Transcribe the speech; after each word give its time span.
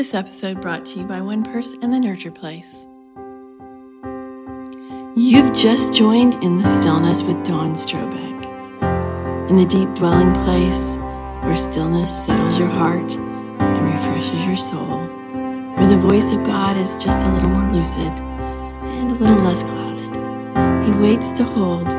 This 0.00 0.14
episode 0.14 0.62
brought 0.62 0.86
to 0.86 1.00
you 1.00 1.04
by 1.04 1.20
One 1.20 1.44
Purse 1.44 1.76
and 1.82 1.92
the 1.92 2.00
Nurture 2.00 2.30
Place. 2.30 2.88
You've 5.14 5.54
just 5.54 5.92
joined 5.92 6.42
in 6.42 6.56
the 6.56 6.64
stillness 6.64 7.20
with 7.20 7.44
Dawn 7.44 7.74
Strobeck. 7.74 9.50
In 9.50 9.56
the 9.56 9.66
deep 9.66 9.94
dwelling 9.94 10.32
place 10.32 10.96
where 11.44 11.54
stillness 11.54 12.24
settles 12.24 12.58
your 12.58 12.68
heart 12.68 13.14
and 13.14 13.92
refreshes 13.92 14.46
your 14.46 14.56
soul, 14.56 15.00
where 15.76 15.90
the 15.90 15.98
voice 15.98 16.32
of 16.32 16.44
God 16.44 16.78
is 16.78 16.96
just 16.96 17.26
a 17.26 17.32
little 17.34 17.50
more 17.50 17.70
lucid 17.70 18.00
and 18.08 19.10
a 19.10 19.14
little 19.16 19.44
less 19.44 19.62
clouded. 19.62 20.86
He 20.86 20.98
waits 20.98 21.30
to 21.32 21.44
hold 21.44 21.90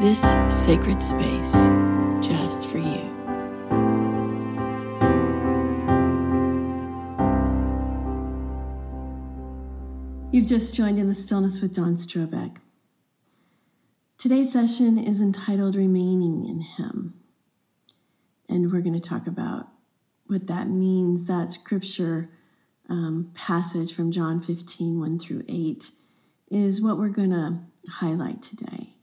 this 0.00 0.20
sacred 0.56 1.02
space 1.02 1.66
just 2.24 2.68
for 2.68 2.78
you. 2.78 3.19
Just 10.50 10.74
joined 10.74 10.98
in 10.98 11.06
the 11.06 11.14
stillness 11.14 11.60
with 11.60 11.76
Dawn 11.76 11.94
Strobeck. 11.94 12.56
Today's 14.18 14.52
session 14.52 14.98
is 14.98 15.20
entitled 15.20 15.76
Remaining 15.76 16.44
in 16.44 16.62
Him. 16.62 17.14
And 18.48 18.72
we're 18.72 18.80
going 18.80 19.00
to 19.00 19.08
talk 19.08 19.28
about 19.28 19.68
what 20.26 20.48
that 20.48 20.68
means. 20.68 21.26
That 21.26 21.52
scripture 21.52 22.30
um, 22.88 23.30
passage 23.32 23.94
from 23.94 24.10
John 24.10 24.40
15, 24.40 24.98
1 24.98 25.18
through 25.20 25.44
8, 25.48 25.92
is 26.50 26.82
what 26.82 26.98
we're 26.98 27.10
going 27.10 27.30
to 27.30 27.60
highlight 27.88 28.42
today. 28.42 28.96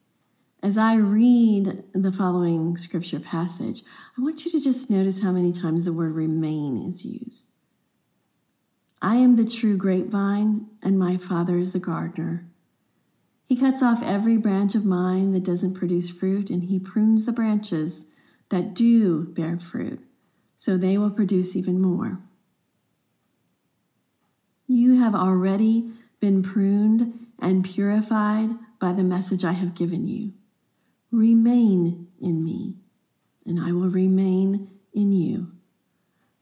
As 0.62 0.78
I 0.78 0.96
read 0.96 1.82
the 1.94 2.12
following 2.12 2.76
scripture 2.76 3.22
passage, 3.22 3.84
I 4.18 4.22
want 4.22 4.44
you 4.44 4.52
to 4.52 4.60
just 4.60 4.90
notice 4.90 5.24
how 5.24 5.32
many 5.32 5.54
times 5.54 5.86
the 5.86 5.94
word 5.94 6.14
remain 6.14 6.76
is 6.86 7.06
used. 7.06 7.52
I 9.02 9.18
am 9.18 9.36
the 9.36 9.46
true 9.46 9.78
grapevine, 9.78 10.68
and 10.82 10.98
my 10.98 11.18
Father 11.18 11.58
is 11.58 11.72
the 11.72 11.80
gardener. 11.80 12.48
He 13.46 13.56
cuts 13.56 13.82
off 13.82 14.04
every 14.04 14.38
branch 14.38 14.76
of 14.76 14.86
mine 14.86 15.32
that 15.32 15.44
doesn't 15.44 15.76
produce 15.76 16.10
fruit, 16.10 16.50
and 16.50 16.64
he 16.64 16.80
prunes 16.80 17.26
the 17.26 17.32
branches 17.32 18.06
that 18.50 18.74
do 18.74 19.26
bear 19.26 19.60
fruit, 19.60 20.04
so 20.58 20.78
they 20.78 20.98
will 20.98 21.12
produce 21.12 21.56
even 21.56 21.80
more. 21.80 22.20
You 24.68 25.00
have 25.00 25.16
already 25.16 25.92
been 26.20 26.44
pruned 26.44 27.28
and 27.40 27.64
purified 27.64 28.50
by 28.80 28.94
the 28.94 29.04
message 29.04 29.46
I 29.46 29.54
have 29.54 29.76
given 29.76 30.08
you. 30.08 30.34
Remain 31.12 32.08
in 32.20 32.44
me, 32.44 32.76
and 33.46 33.60
I 33.60 33.72
will 33.72 33.90
remain 33.90 34.72
in 34.92 35.12
you. 35.12 35.54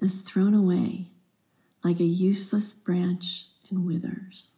is 0.00 0.20
thrown 0.20 0.54
away 0.54 1.10
like 1.82 2.00
a 2.00 2.04
useless 2.04 2.74
branch 2.74 3.46
and 3.70 3.86
withers. 3.86 4.52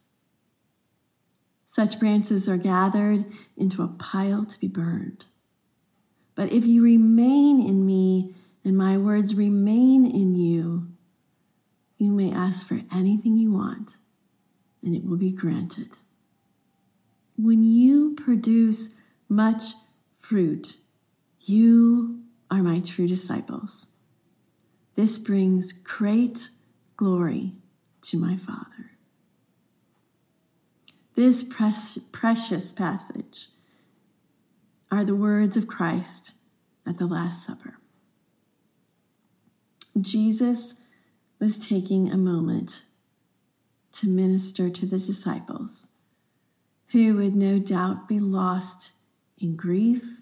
Such 1.65 1.99
branches 1.99 2.49
are 2.49 2.57
gathered 2.57 3.25
into 3.55 3.83
a 3.83 3.87
pile 3.87 4.43
to 4.45 4.59
be 4.59 4.67
burned. 4.67 5.25
But 6.33 6.51
if 6.51 6.65
you 6.65 6.83
remain 6.83 7.61
in 7.65 7.85
me 7.85 8.33
and 8.65 8.75
my 8.75 8.97
words 8.97 9.35
remain 9.35 10.05
in 10.05 10.35
you, 10.35 10.87
you 11.97 12.11
may 12.11 12.31
ask 12.31 12.65
for 12.65 12.81
anything 12.91 13.37
you 13.37 13.51
want 13.51 13.97
and 14.83 14.95
it 14.95 15.05
will 15.05 15.17
be 15.17 15.31
granted. 15.31 15.97
When 17.37 17.63
you 17.63 18.15
produce 18.15 18.89
much 19.27 19.73
fruit, 20.17 20.77
you 21.41 22.21
are 22.49 22.63
my 22.63 22.79
true 22.79 23.07
disciples. 23.07 23.87
This 24.99 25.17
brings 25.17 25.71
great 25.71 26.49
glory 26.97 27.53
to 28.01 28.17
my 28.17 28.35
Father. 28.35 28.91
This 31.15 31.41
precious 31.41 32.73
passage 32.73 33.47
are 34.91 35.05
the 35.05 35.15
words 35.15 35.55
of 35.55 35.67
Christ 35.67 36.33
at 36.85 36.97
the 36.97 37.05
Last 37.05 37.45
Supper. 37.47 37.77
Jesus 39.97 40.75
was 41.39 41.65
taking 41.65 42.11
a 42.11 42.17
moment 42.17 42.83
to 43.93 44.09
minister 44.09 44.69
to 44.69 44.85
the 44.85 44.99
disciples 44.99 45.91
who 46.87 47.15
would 47.15 47.37
no 47.37 47.57
doubt 47.57 48.09
be 48.09 48.19
lost 48.19 48.91
in 49.37 49.55
grief 49.55 50.19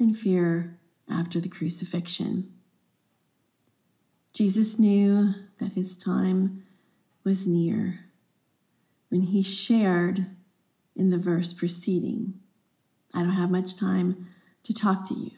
and 0.00 0.16
fear 0.16 0.78
after 1.06 1.38
the 1.38 1.50
crucifixion. 1.50 2.54
Jesus 4.36 4.78
knew 4.78 5.32
that 5.60 5.72
his 5.72 5.96
time 5.96 6.62
was 7.24 7.46
near 7.46 8.00
when 9.08 9.22
he 9.22 9.42
shared 9.42 10.26
in 10.94 11.08
the 11.08 11.16
verse 11.16 11.54
preceding. 11.54 12.34
I 13.14 13.20
don't 13.20 13.30
have 13.30 13.50
much 13.50 13.76
time 13.76 14.28
to 14.64 14.74
talk 14.74 15.08
to 15.08 15.14
you 15.14 15.30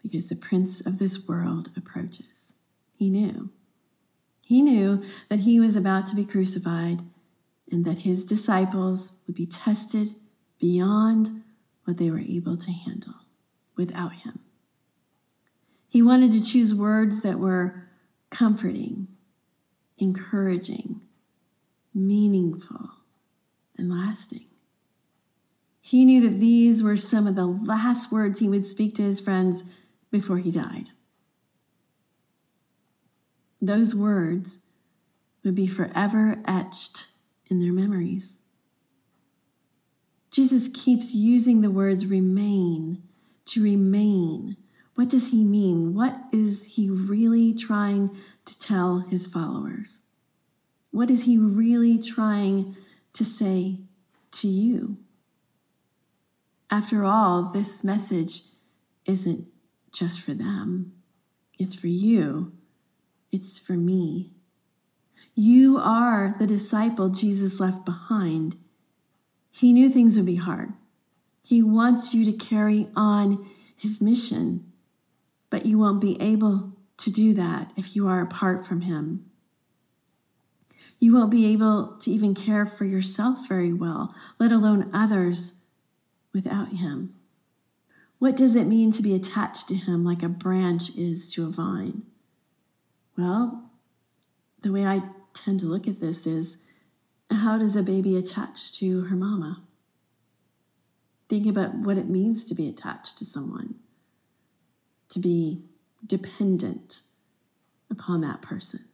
because 0.00 0.28
the 0.28 0.36
prince 0.36 0.80
of 0.80 1.00
this 1.00 1.26
world 1.26 1.70
approaches. 1.76 2.54
He 2.94 3.10
knew. 3.10 3.50
He 4.46 4.62
knew 4.62 5.02
that 5.28 5.40
he 5.40 5.58
was 5.58 5.74
about 5.74 6.06
to 6.06 6.14
be 6.14 6.24
crucified 6.24 7.02
and 7.72 7.84
that 7.84 7.98
his 7.98 8.24
disciples 8.24 9.16
would 9.26 9.34
be 9.34 9.46
tested 9.46 10.14
beyond 10.60 11.42
what 11.82 11.96
they 11.96 12.08
were 12.08 12.20
able 12.20 12.56
to 12.56 12.70
handle 12.70 13.14
without 13.76 14.12
him. 14.12 14.38
He 15.88 16.02
wanted 16.02 16.30
to 16.30 16.40
choose 16.40 16.72
words 16.72 17.22
that 17.22 17.40
were 17.40 17.87
comforting, 18.30 19.08
encouraging, 19.98 21.00
meaningful, 21.94 22.90
and 23.76 23.90
lasting. 23.90 24.46
He 25.80 26.04
knew 26.04 26.20
that 26.20 26.40
these 26.40 26.82
were 26.82 26.96
some 26.96 27.26
of 27.26 27.34
the 27.34 27.46
last 27.46 28.12
words 28.12 28.40
he 28.40 28.48
would 28.48 28.66
speak 28.66 28.94
to 28.96 29.02
his 29.02 29.20
friends 29.20 29.64
before 30.10 30.38
he 30.38 30.50
died. 30.50 30.90
Those 33.60 33.94
words 33.94 34.60
would 35.44 35.54
be 35.54 35.66
forever 35.66 36.42
etched 36.44 37.06
in 37.46 37.60
their 37.60 37.72
memories. 37.72 38.40
Jesus 40.30 40.68
keeps 40.68 41.14
using 41.14 41.62
the 41.62 41.70
words 41.70 42.06
remain 42.06 43.02
to 43.46 43.62
remain 43.62 44.56
what 44.98 45.08
does 45.08 45.30
he 45.30 45.44
mean? 45.44 45.94
What 45.94 46.24
is 46.32 46.74
he 46.74 46.90
really 46.90 47.54
trying 47.54 48.16
to 48.44 48.58
tell 48.58 48.98
his 48.98 49.28
followers? 49.28 50.00
What 50.90 51.08
is 51.08 51.22
he 51.22 51.38
really 51.38 52.02
trying 52.02 52.76
to 53.12 53.24
say 53.24 53.78
to 54.32 54.48
you? 54.48 54.96
After 56.68 57.04
all, 57.04 57.44
this 57.44 57.84
message 57.84 58.42
isn't 59.06 59.46
just 59.92 60.20
for 60.20 60.34
them, 60.34 60.94
it's 61.60 61.76
for 61.76 61.86
you, 61.86 62.54
it's 63.30 63.56
for 63.56 63.74
me. 63.74 64.32
You 65.32 65.78
are 65.78 66.34
the 66.40 66.46
disciple 66.48 67.08
Jesus 67.08 67.60
left 67.60 67.84
behind. 67.84 68.56
He 69.52 69.72
knew 69.72 69.90
things 69.90 70.16
would 70.16 70.26
be 70.26 70.34
hard. 70.34 70.72
He 71.44 71.62
wants 71.62 72.14
you 72.14 72.24
to 72.24 72.32
carry 72.32 72.88
on 72.96 73.48
his 73.76 74.00
mission 74.00 74.64
but 75.50 75.66
you 75.66 75.78
won't 75.78 76.00
be 76.00 76.20
able 76.20 76.72
to 76.98 77.10
do 77.10 77.32
that 77.34 77.72
if 77.76 77.96
you 77.96 78.06
are 78.08 78.20
apart 78.20 78.66
from 78.66 78.82
Him. 78.82 79.24
You 80.98 81.14
won't 81.14 81.30
be 81.30 81.46
able 81.52 81.96
to 81.98 82.10
even 82.10 82.34
care 82.34 82.66
for 82.66 82.84
yourself 82.84 83.48
very 83.48 83.72
well, 83.72 84.14
let 84.38 84.50
alone 84.50 84.90
others, 84.92 85.54
without 86.34 86.72
Him. 86.72 87.14
What 88.18 88.36
does 88.36 88.56
it 88.56 88.66
mean 88.66 88.90
to 88.92 89.02
be 89.02 89.14
attached 89.14 89.68
to 89.68 89.76
Him 89.76 90.04
like 90.04 90.22
a 90.22 90.28
branch 90.28 90.96
is 90.96 91.30
to 91.34 91.46
a 91.46 91.50
vine? 91.50 92.02
Well, 93.16 93.70
the 94.62 94.72
way 94.72 94.84
I 94.84 95.02
tend 95.34 95.60
to 95.60 95.66
look 95.66 95.86
at 95.86 96.00
this 96.00 96.26
is 96.26 96.58
how 97.30 97.58
does 97.58 97.76
a 97.76 97.82
baby 97.82 98.16
attach 98.16 98.72
to 98.78 99.02
her 99.02 99.16
mama? 99.16 99.62
Think 101.28 101.46
about 101.46 101.74
what 101.74 101.98
it 101.98 102.08
means 102.08 102.44
to 102.46 102.54
be 102.54 102.68
attached 102.68 103.18
to 103.18 103.24
someone 103.24 103.76
to 105.18 105.28
be 105.28 105.62
dependent 106.06 107.02
upon 107.90 108.20
that 108.20 108.40
person 108.40 108.84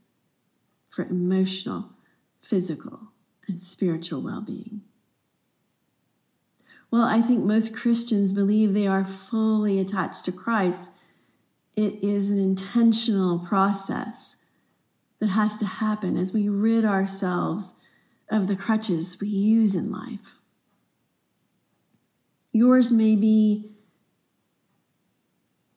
for 0.88 1.05
emotional, 1.05 1.91
physical 2.41 3.09
and 3.47 3.62
spiritual 3.62 4.23
well 4.23 4.41
being. 4.41 4.82
Well, 6.91 7.03
I 7.03 7.21
think 7.21 7.44
most 7.44 7.75
Christians 7.75 8.32
believe 8.32 8.73
they 8.73 8.87
are 8.87 9.05
fully 9.05 9.81
attached 9.81 10.25
to 10.26 10.32
Christ. 10.32 10.91
It 11.76 12.03
is 12.03 12.31
an 12.31 12.38
intentional 12.38 13.41
process 13.41 14.37
that 15.19 15.31
has 15.31 15.56
to 15.56 15.67
happen 15.67 16.17
as 16.17 16.32
we 16.32 16.49
rid 16.49 16.85
ourselves 16.85 17.75
of 18.31 18.47
the 18.47 18.56
crutches 18.56 19.19
we 19.20 19.29
use 19.29 19.75
in 19.75 19.91
life. 19.91 20.37
Yours 22.53 22.93
may 22.93 23.17
be 23.17 23.74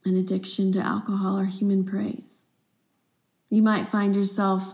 an 0.07 0.17
addiction 0.17 0.71
to 0.73 0.79
alcohol 0.79 1.37
or 1.37 1.45
human 1.45 1.83
praise. 1.83 2.45
You 3.49 3.61
might 3.61 3.89
find 3.89 4.15
yourself 4.15 4.73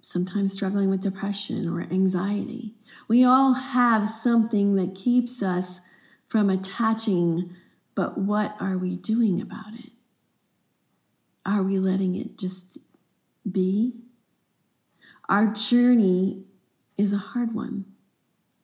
sometimes 0.00 0.52
struggling 0.52 0.88
with 0.88 1.00
depression 1.00 1.68
or 1.68 1.80
anxiety. 1.80 2.74
We 3.08 3.24
all 3.24 3.54
have 3.54 4.08
something 4.08 4.74
that 4.76 4.94
keeps 4.94 5.42
us 5.42 5.80
from 6.28 6.48
attaching, 6.48 7.50
but 7.94 8.16
what 8.16 8.56
are 8.60 8.78
we 8.78 8.96
doing 8.96 9.40
about 9.40 9.74
it? 9.74 9.90
Are 11.44 11.62
we 11.62 11.78
letting 11.78 12.14
it 12.14 12.38
just 12.38 12.78
be? 13.50 13.94
Our 15.28 15.46
journey 15.46 16.44
is 16.96 17.12
a 17.12 17.18
hard 17.18 17.54
one. 17.54 17.84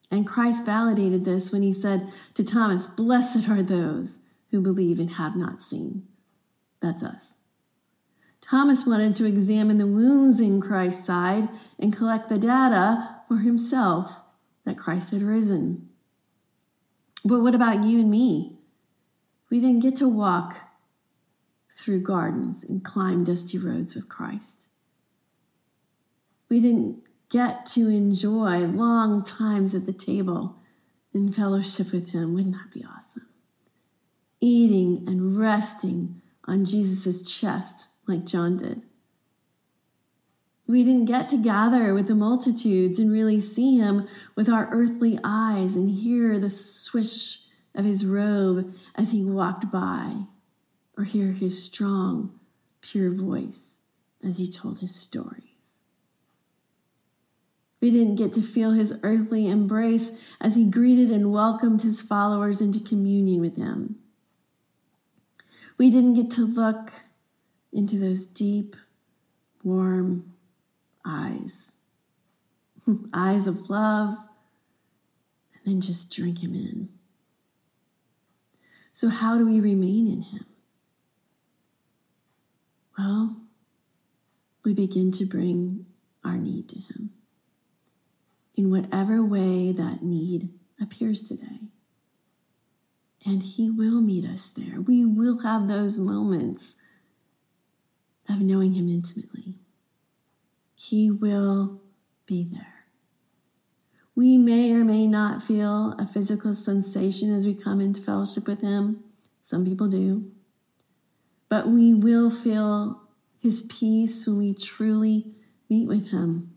And 0.09 0.27
Christ 0.27 0.65
validated 0.65 1.25
this 1.25 1.51
when 1.51 1.63
he 1.63 1.73
said 1.73 2.11
to 2.35 2.43
Thomas, 2.43 2.87
Blessed 2.87 3.49
are 3.49 3.63
those 3.63 4.19
who 4.53 4.61
believe 4.61 4.99
and 4.99 5.13
have 5.13 5.35
not 5.35 5.59
seen. 5.59 6.07
That's 6.79 7.01
us. 7.01 7.37
Thomas 8.39 8.85
wanted 8.85 9.15
to 9.15 9.25
examine 9.25 9.79
the 9.79 9.87
wounds 9.87 10.39
in 10.39 10.61
Christ's 10.61 11.07
side 11.07 11.49
and 11.79 11.95
collect 11.95 12.29
the 12.29 12.37
data 12.37 13.15
for 13.27 13.37
himself 13.37 14.19
that 14.63 14.77
Christ 14.77 15.09
had 15.09 15.23
risen. 15.23 15.89
But 17.25 17.39
what 17.39 17.55
about 17.55 17.83
you 17.83 17.99
and 17.99 18.11
me? 18.11 18.59
We 19.49 19.59
didn't 19.59 19.79
get 19.79 19.95
to 19.97 20.07
walk 20.07 20.57
through 21.75 22.01
gardens 22.01 22.63
and 22.63 22.85
climb 22.85 23.23
dusty 23.23 23.57
roads 23.57 23.95
with 23.95 24.07
Christ. 24.07 24.69
We 26.47 26.59
didn't 26.59 27.01
get 27.29 27.65
to 27.67 27.87
enjoy 27.89 28.59
long 28.67 29.23
times 29.23 29.73
at 29.73 29.87
the 29.87 29.93
table 29.93 30.57
in 31.11 31.33
fellowship 31.33 31.91
with 31.91 32.09
Him. 32.09 32.35
Wouldn't 32.35 32.53
that 32.53 32.71
be 32.71 32.85
awesome? 32.85 33.32
Eating 34.45 35.05
and 35.07 35.39
resting 35.39 36.21
on 36.43 36.65
Jesus' 36.65 37.23
chest 37.23 37.87
like 38.05 38.25
John 38.25 38.57
did. 38.57 38.81
We 40.67 40.83
didn't 40.83 41.05
get 41.05 41.29
to 41.29 41.37
gather 41.37 41.93
with 41.93 42.09
the 42.09 42.15
multitudes 42.15 42.99
and 42.99 43.09
really 43.09 43.39
see 43.39 43.77
him 43.77 44.05
with 44.35 44.49
our 44.49 44.67
earthly 44.69 45.17
eyes 45.23 45.77
and 45.77 45.89
hear 45.89 46.39
the 46.39 46.49
swish 46.49 47.45
of 47.73 47.85
his 47.85 48.05
robe 48.05 48.75
as 48.95 49.11
he 49.11 49.23
walked 49.23 49.71
by, 49.71 50.25
or 50.97 51.05
hear 51.05 51.31
his 51.31 51.63
strong, 51.63 52.37
pure 52.81 53.11
voice 53.11 53.79
as 54.21 54.39
he 54.39 54.51
told 54.51 54.79
his 54.79 54.93
stories. 54.93 55.85
We 57.79 57.91
didn't 57.91 58.17
get 58.17 58.33
to 58.33 58.41
feel 58.41 58.71
his 58.71 58.93
earthly 59.03 59.47
embrace 59.47 60.11
as 60.41 60.57
he 60.57 60.65
greeted 60.65 61.11
and 61.11 61.31
welcomed 61.31 61.83
his 61.83 62.01
followers 62.01 62.59
into 62.59 62.81
communion 62.81 63.39
with 63.39 63.55
him. 63.55 63.99
We 65.77 65.89
didn't 65.89 66.15
get 66.15 66.31
to 66.31 66.45
look 66.45 66.91
into 67.71 67.97
those 67.97 68.25
deep, 68.25 68.75
warm 69.63 70.33
eyes, 71.05 71.73
eyes 73.13 73.47
of 73.47 73.69
love, 73.69 74.17
and 75.53 75.61
then 75.65 75.81
just 75.81 76.11
drink 76.11 76.43
him 76.43 76.53
in. 76.53 76.89
So, 78.91 79.09
how 79.09 79.37
do 79.37 79.45
we 79.45 79.59
remain 79.59 80.07
in 80.07 80.21
him? 80.21 80.45
Well, 82.97 83.37
we 84.63 84.73
begin 84.73 85.11
to 85.13 85.25
bring 85.25 85.87
our 86.23 86.37
need 86.37 86.69
to 86.69 86.79
him 86.79 87.11
in 88.55 88.69
whatever 88.69 89.23
way 89.23 89.71
that 89.71 90.03
need 90.03 90.49
appears 90.79 91.21
today. 91.21 91.59
And 93.25 93.43
He 93.43 93.69
will 93.69 94.01
meet 94.01 94.25
us 94.25 94.47
there. 94.47 94.81
We 94.81 95.05
will 95.05 95.39
have 95.39 95.67
those 95.67 95.97
moments 95.97 96.75
of 98.29 98.41
knowing 98.41 98.73
Him 98.73 98.89
intimately. 98.89 99.55
He 100.75 101.09
will 101.09 101.81
be 102.25 102.43
there. 102.43 102.85
We 104.15 104.37
may 104.37 104.71
or 104.73 104.83
may 104.83 105.07
not 105.07 105.41
feel 105.41 105.95
a 105.97 106.05
physical 106.05 106.53
sensation 106.53 107.33
as 107.33 107.45
we 107.45 107.55
come 107.55 107.81
into 107.81 108.01
fellowship 108.01 108.47
with 108.47 108.61
Him. 108.61 109.03
Some 109.41 109.65
people 109.65 109.87
do. 109.87 110.31
But 111.49 111.67
we 111.67 111.93
will 111.93 112.29
feel 112.29 113.01
His 113.39 113.63
peace 113.63 114.27
when 114.27 114.37
we 114.37 114.53
truly 114.53 115.33
meet 115.69 115.87
with 115.87 116.11
Him. 116.11 116.51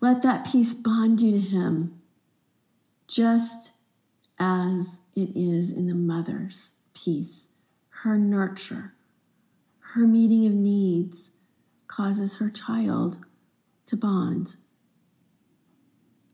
Let 0.00 0.22
that 0.22 0.46
peace 0.46 0.74
bond 0.74 1.20
you 1.20 1.32
to 1.32 1.40
Him, 1.40 2.00
just 3.06 3.72
as 4.42 4.98
it 5.14 5.30
is 5.36 5.70
in 5.70 5.86
the 5.86 5.94
mother's 5.94 6.72
peace. 6.94 7.46
Her 8.02 8.18
nurture, 8.18 8.94
her 9.94 10.04
meeting 10.04 10.44
of 10.46 10.52
needs 10.52 11.30
causes 11.86 12.36
her 12.36 12.50
child 12.50 13.18
to 13.86 13.96
bond. 13.96 14.56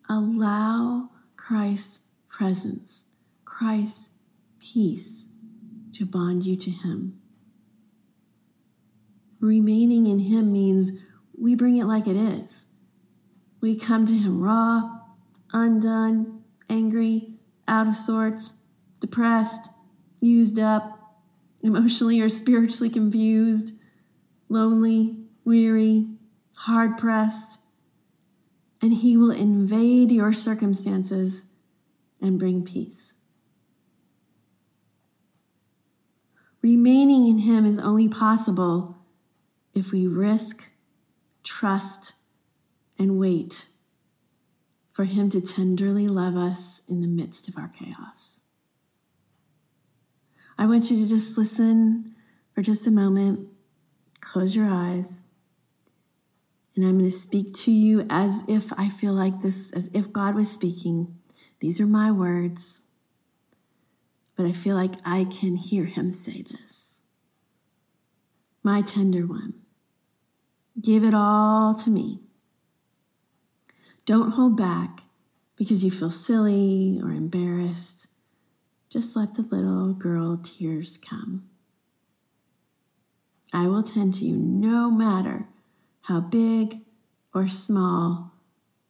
Allow 0.09 1.11
Christ's 1.37 2.01
presence, 2.31 3.05
Christ's 3.45 4.13
peace 4.59 5.29
to 5.93 6.07
bond 6.07 6.47
you 6.47 6.57
to 6.57 6.71
Him. 6.71 7.21
Remaining 9.39 10.07
in 10.07 10.21
Him 10.21 10.51
means 10.51 10.93
we 11.37 11.55
bring 11.55 11.77
it 11.77 11.85
like 11.85 12.07
it 12.07 12.17
is. 12.17 12.69
We 13.61 13.77
come 13.77 14.07
to 14.07 14.17
Him 14.17 14.41
raw, 14.41 15.01
undone, 15.53 16.43
angry, 16.71 17.38
out 17.69 17.87
of 17.87 17.95
sorts, 17.95 18.55
depressed, 19.01 19.69
used 20.21 20.59
up, 20.59 20.99
emotionally 21.63 22.21
or 22.21 22.29
spiritually 22.29 22.91
confused, 22.91 23.75
lonely, 24.49 25.17
weary, 25.45 26.09
hard 26.57 26.97
pressed. 26.97 27.61
And 28.81 28.95
He 28.95 29.17
will 29.17 29.31
invade 29.31 30.11
your 30.11 30.33
circumstances 30.33 31.47
and 32.21 32.39
bring 32.39 32.65
peace. 32.65 33.15
Remaining 36.63 37.29
in 37.29 37.39
Him 37.39 37.65
is 37.65 37.79
only 37.79 38.09
possible 38.09 38.99
if 39.75 39.93
we 39.93 40.07
risk, 40.07 40.71
trust, 41.45 42.15
and 42.99 43.19
wait 43.19 43.68
for 44.99 45.05
Him 45.05 45.31
to 45.31 45.41
tenderly 45.41 46.09
love 46.09 46.37
us 46.37 46.83
in 46.89 47.01
the 47.01 47.07
midst 47.07 47.47
of 47.47 47.57
our 47.57 47.69
chaos. 47.69 48.41
I 50.59 50.67
want 50.67 50.91
you 50.91 50.97
to 51.01 51.09
just 51.09 51.39
listen 51.39 52.17
for 52.53 52.63
just 52.63 52.85
a 52.85 52.91
moment, 52.91 53.47
close 54.21 54.57
your 54.57 54.69
eyes, 54.69 55.23
and 56.75 56.85
I'm 56.85 56.99
going 56.99 57.09
to 57.09 57.17
speak 57.17 57.55
to 57.59 57.71
you 57.71 58.09
as 58.11 58.43
if 58.49 58.73
I 58.73 58.89
feel 58.89 59.13
like 59.13 59.41
this, 59.41 59.71
as 59.71 59.89
if 59.95 60.13
God 60.13 60.35
was 60.35 60.51
speaking. 60.51 61.17
These 61.61 61.79
are 61.79 61.87
my 61.87 62.11
words, 62.11 62.83
but 64.35 64.47
I 64.47 64.53
feel 64.53 64.75
like 64.75 64.95
I 65.05 65.27
can 65.27 65.55
hear 65.55 65.85
Him 65.85 66.11
say 66.11 66.43
this. 66.43 67.05
My 68.65 68.83
tender 68.83 69.29
one, 69.29 69.55
give 70.83 71.05
it 71.05 71.15
all 71.15 71.77
to 71.77 71.89
me. 71.89 72.19
Don't 74.09 74.31
hold 74.31 74.57
back 74.57 75.01
because 75.55 75.85
you 75.85 75.91
feel 75.91 76.11
silly 76.11 76.99
or 77.03 77.11
embarrassed. 77.11 78.07
Just 78.89 79.15
let 79.15 79.35
the 79.35 79.43
little 79.43 79.93
girl 79.93 80.41
tears 80.43 80.97
come. 80.97 81.47
I 83.53 83.67
will 83.67 83.83
tend 83.83 84.15
to 84.15 84.25
you 84.25 84.35
no 84.35 84.91
matter 84.91 85.49
how 86.05 86.21
big 86.21 86.87
or 87.35 87.49
small 87.49 88.33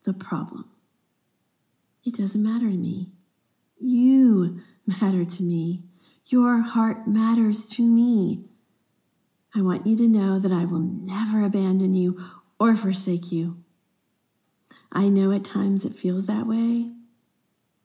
the 0.05 0.13
problem. 0.13 0.67
It 2.07 2.15
doesn't 2.15 2.41
matter 2.41 2.71
to 2.71 2.77
me. 2.77 3.11
You 3.81 4.61
matter 4.87 5.25
to 5.25 5.43
me. 5.43 5.83
Your 6.27 6.61
heart 6.61 7.09
matters 7.09 7.67
to 7.71 7.83
me. 7.83 8.45
I 9.53 9.63
want 9.63 9.85
you 9.85 9.97
to 9.97 10.07
know 10.07 10.39
that 10.39 10.53
I 10.53 10.65
will 10.65 10.79
never 10.79 11.43
abandon 11.43 11.97
you 11.97 12.25
or 12.61 12.77
forsake 12.77 13.33
you. 13.33 13.65
I 14.91 15.09
know 15.09 15.33
at 15.33 15.45
times 15.45 15.85
it 15.85 15.95
feels 15.95 16.27
that 16.27 16.47
way, 16.47 16.93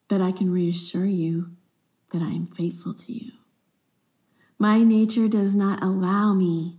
but 0.08 0.20
I 0.20 0.32
can 0.32 0.50
reassure 0.50 1.06
you 1.06 1.50
that 2.10 2.22
I 2.22 2.30
am 2.30 2.46
faithful 2.46 2.94
to 2.94 3.12
you. 3.12 3.32
My 4.58 4.82
nature 4.82 5.28
does 5.28 5.54
not 5.54 5.82
allow 5.82 6.32
me 6.32 6.78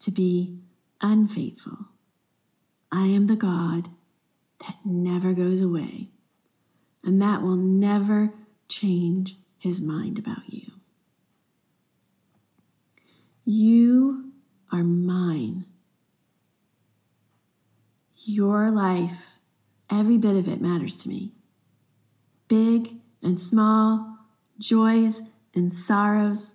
to 0.00 0.10
be 0.10 0.58
unfaithful. 1.00 1.88
I 2.90 3.06
am 3.06 3.26
the 3.26 3.36
God 3.36 3.88
that 4.60 4.76
never 4.84 5.32
goes 5.32 5.60
away 5.60 6.08
and 7.04 7.20
that 7.20 7.42
will 7.42 7.56
never 7.56 8.32
change 8.68 9.36
his 9.58 9.80
mind 9.80 10.18
about 10.18 10.48
you. 10.48 10.72
You 13.44 14.32
are 14.72 14.82
mine. 14.82 15.66
Your 18.24 18.70
life, 18.70 19.25
every 19.90 20.18
bit 20.18 20.36
of 20.36 20.48
it 20.48 20.60
matters 20.60 20.96
to 20.98 21.08
me. 21.08 21.32
Big 22.48 22.94
and 23.22 23.40
small, 23.40 24.18
joys 24.58 25.22
and 25.54 25.72
sorrows, 25.72 26.54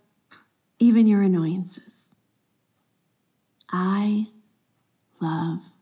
even 0.80 1.08
your 1.08 1.22
annoyances. 1.22 2.14
I 3.70 4.28
love 5.20 5.74